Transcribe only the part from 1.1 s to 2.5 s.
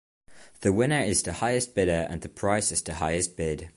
the highest bidder and the